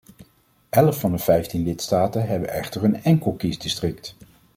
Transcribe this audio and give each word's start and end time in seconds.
Elf 0.71 0.99
van 0.99 1.11
de 1.11 1.17
vijftien 1.17 1.63
lidstaten 1.63 2.27
hebben 2.27 2.49
echter 2.49 2.83
een 2.83 3.03
enkel 3.03 3.33
kiesdistrict. 3.33 4.15